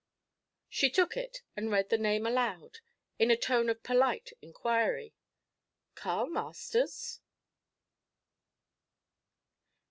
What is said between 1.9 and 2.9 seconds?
name aloud, and